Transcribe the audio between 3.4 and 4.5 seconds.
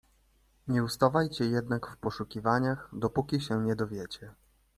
się nie dowiecie."